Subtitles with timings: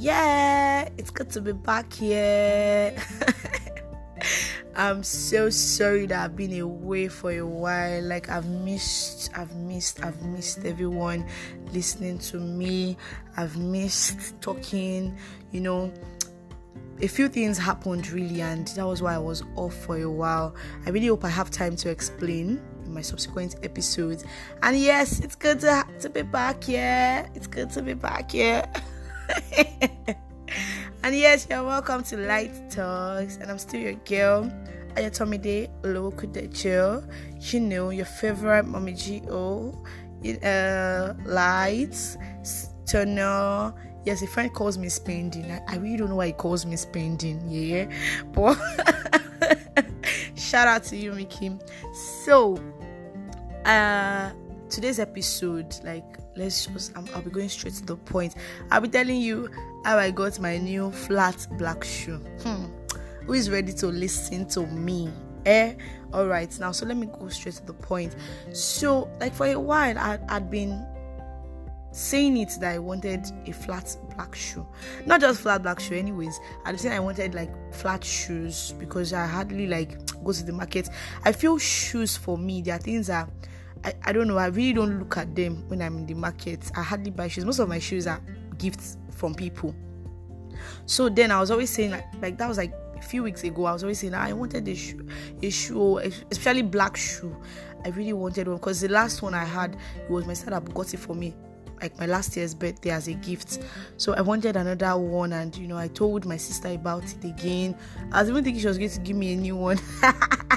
[0.00, 2.96] yeah, it's good to be back here.
[4.74, 8.02] I'm so sorry that I've been away for a while.
[8.02, 11.26] Like I've missed, I've missed, I've missed everyone
[11.72, 12.96] listening to me.
[13.36, 15.18] I've missed talking,
[15.52, 15.92] you know.
[17.02, 20.54] A few things happened really, and that was why I was off for a while.
[20.86, 24.24] I really hope I have time to explain in my subsequent episodes.
[24.62, 27.28] And yes, it's good to, to be back here.
[27.34, 28.64] It's good to be back here.
[31.02, 34.50] and yes, you're welcome to Light Talks, and I'm still your girl,
[34.96, 37.06] Ayatomide Olokudecho.
[37.52, 39.74] You know, your favorite mommy G.O.
[40.42, 42.18] Uh, lights,
[42.86, 43.74] Turner.
[44.04, 45.50] Yes, a friend calls me spending.
[45.50, 47.86] I, I really don't know why he calls me spending, yeah.
[48.32, 48.58] But
[50.34, 51.52] shout out to you, Mickey.
[52.24, 52.58] So,
[53.64, 54.30] uh,
[54.70, 58.34] today's episode, like let's just i will be going straight to the point
[58.70, 59.48] i'll be telling you
[59.84, 62.64] how i got my new flat black shoe hmm.
[63.26, 65.10] who is ready to listen to me
[65.46, 65.74] eh
[66.12, 68.14] all right now so let me go straight to the point
[68.52, 70.86] so like for a while I, i'd been
[71.92, 74.66] saying it that I wanted a flat black shoe.
[75.06, 76.38] Not just flat black shoe, anyways.
[76.64, 80.88] I'd saying I wanted like flat shoes because I hardly like go to the market.
[81.24, 83.28] I feel shoes for me, there are things that
[83.84, 86.70] I, I don't know, I really don't look at them when I'm in the market.
[86.76, 87.44] I hardly buy shoes.
[87.44, 88.20] Most of my shoes are
[88.58, 89.74] gifts from people.
[90.86, 93.64] So then I was always saying like, like that was like a few weeks ago.
[93.64, 95.06] I was always saying ah, I wanted a shoe,
[95.42, 97.34] a shoe, oh, especially black shoe.
[97.84, 100.92] I really wanted one because the last one I had it was my startup got
[100.92, 101.34] it for me
[101.80, 103.60] like my last year's birthday as a gift.
[103.96, 107.76] So I wanted another one, and you know, I told my sister about it again.
[108.12, 109.78] I was even thinking she was going to give me a new one.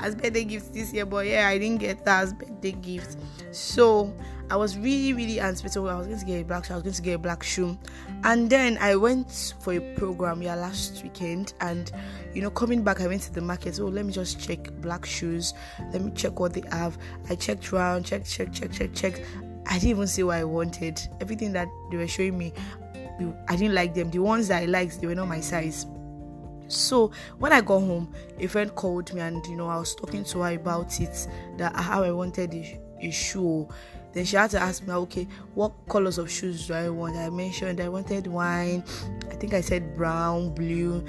[0.00, 3.16] as birthday gift this year, but yeah, I didn't get that as birthday gift.
[3.50, 4.14] So
[4.50, 5.88] I was really, really anticipating.
[5.88, 6.72] I was going to get a black shoe.
[6.72, 7.78] I was going to get a black shoe,
[8.24, 11.90] and then I went for a program yeah last weekend, and
[12.34, 13.78] you know, coming back, I went to the market.
[13.80, 15.54] Oh, let me just check black shoes.
[15.92, 16.98] Let me check what they have.
[17.28, 19.22] I checked around, check, check, check, check, check.
[19.66, 21.00] I didn't even see what I wanted.
[21.20, 22.54] Everything that they were showing me,
[23.48, 24.10] I didn't like them.
[24.10, 25.86] The ones that I liked, they were not my size.
[26.68, 30.24] So when I got home, a friend called me and you know I was talking
[30.24, 33.68] to her about it that how I wanted a, a shoe.
[34.12, 37.16] Then she had to ask me, okay, what colors of shoes do I want?
[37.16, 38.82] I mentioned I wanted wine.
[39.30, 41.04] I think I said brown, blue.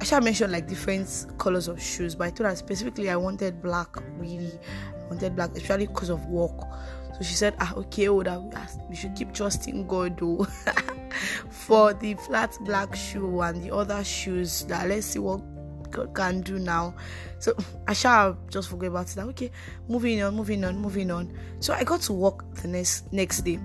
[0.00, 3.62] I should mention like different colors of shoes, but I told her specifically I wanted
[3.62, 3.96] black.
[4.16, 4.52] Really,
[4.94, 6.58] I wanted black, especially because of work.
[7.18, 8.22] So she said, ah, okay, oh,
[8.88, 10.46] we should keep trusting God, though.
[11.50, 15.40] for the flat black shoe and the other shoes that let's see what
[15.90, 16.94] God can do now.
[17.38, 17.54] So
[17.88, 19.26] I shall just forget about that.
[19.28, 19.50] Okay,
[19.88, 21.32] moving on, moving on, moving on.
[21.60, 23.58] So I got to work the next next day.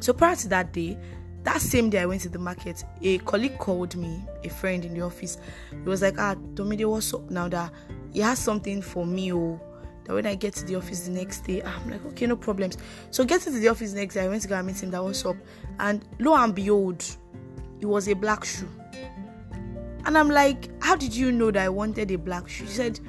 [0.00, 0.98] So prior to that day,
[1.44, 4.94] that same day I went to the market, a colleague called me, a friend in
[4.94, 5.38] the office.
[5.70, 7.72] He was like, Ah, Tomide, what's up now that
[8.12, 9.60] he has something for me, oh
[10.04, 12.78] that when I get to the office the next day, I'm like, okay, no problems.
[13.10, 14.90] So getting to the office the next day, I went to go and meet him.
[14.90, 15.36] That was up,
[15.78, 17.04] and lo and behold,
[17.80, 18.68] it was a black shoe.
[20.04, 22.64] And I'm like, how did you know that I wanted a black shoe?
[22.64, 23.00] He said,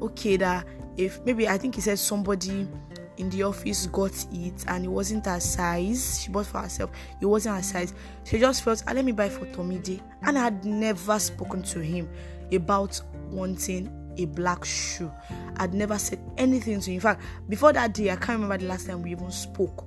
[0.00, 2.68] okay, that if maybe I think he said somebody
[3.16, 6.20] in the office got it and it wasn't her size.
[6.22, 6.90] She bought for herself.
[7.20, 7.94] It wasn't her size.
[8.24, 10.00] She just felt, ah, let me buy for Tomide.
[10.22, 12.08] And I had never spoken to him
[12.52, 15.12] about wanting a black shoe.
[15.56, 16.94] I'd never said anything to him.
[16.94, 19.86] In fact, before that day, I can't remember the last time we even spoke.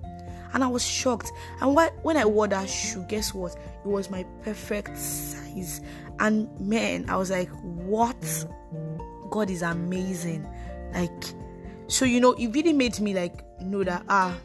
[0.53, 1.31] And I was shocked.
[1.62, 3.56] And when I wore that shoe, guess what?
[3.56, 5.81] It was my perfect size.
[6.19, 8.45] And man, I was like, what?
[9.29, 10.47] God is amazing.
[10.94, 11.23] Like,
[11.88, 14.35] so you know, it really made me like know that ah,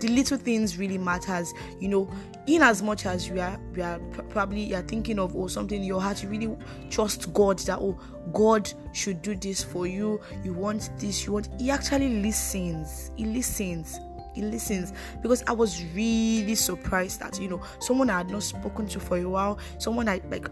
[0.00, 1.52] the little things really matters.
[1.80, 2.10] You know,
[2.46, 3.98] in as much as you are you are
[4.30, 6.56] probably you're thinking of or oh, something in your heart you really
[6.90, 7.98] trust god that oh
[8.32, 10.20] god should do this for you.
[10.44, 13.98] You want this you want he actually listens he listens
[14.34, 14.92] he listens.
[15.22, 19.18] Because i was really surprised that you know someone i had not spoken to for
[19.18, 20.48] a while someone i like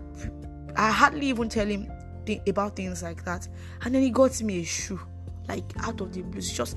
[0.76, 1.90] i hardly even tell him
[2.26, 3.48] th- about things like that.
[3.82, 5.00] And then he got me a shoe
[5.48, 6.38] like out of the blue.
[6.38, 6.76] It's just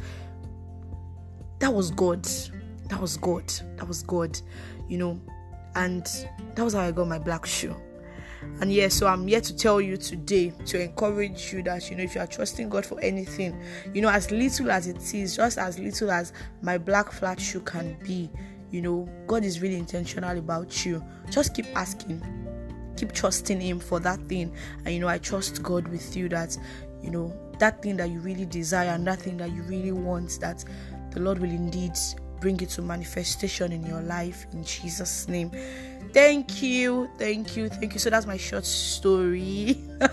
[1.59, 2.25] that was god
[2.89, 3.47] that was god
[3.77, 4.39] that was god
[4.89, 5.21] you know,
[5.75, 6.05] and
[6.55, 7.75] that was how I got my black shoe.
[8.61, 12.03] And yeah, so I'm here to tell you today to encourage you that you know
[12.03, 13.61] if you are trusting God for anything,
[13.93, 17.61] you know, as little as it is, just as little as my black flat shoe
[17.61, 18.29] can be,
[18.71, 21.03] you know, God is really intentional about you.
[21.29, 22.21] Just keep asking,
[22.97, 24.53] keep trusting Him for that thing.
[24.85, 26.57] And you know, I trust God with you that
[27.03, 30.39] you know that thing that you really desire and that thing that you really want
[30.39, 30.63] that
[31.11, 31.97] the Lord will indeed
[32.39, 35.51] bring it to manifestation in your life in Jesus' name.
[36.13, 37.99] Thank you, thank you, thank you.
[37.99, 39.83] So that's my short story.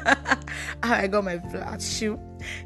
[0.82, 2.18] Ah, I got my flat shoe.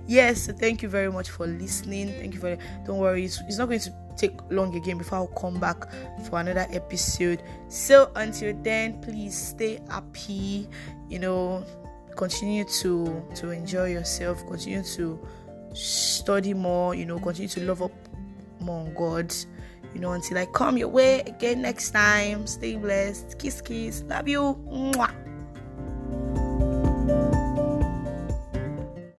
[0.07, 2.09] Yes, thank you very much for listening.
[2.09, 5.27] Thank you for don't worry, it's, it's not going to take long again before I'll
[5.29, 5.91] come back
[6.29, 7.43] for another episode.
[7.69, 10.69] So until then, please stay happy,
[11.09, 11.65] you know,
[12.17, 15.27] continue to to enjoy yourself, continue to
[15.73, 17.93] study more, you know, continue to love up
[18.61, 19.35] more on God
[19.95, 22.47] you know, until I come your way again next time.
[22.47, 23.39] Stay blessed.
[23.39, 24.05] Kiss, kiss.
[24.07, 24.57] Love you.
[24.71, 25.20] Mwah.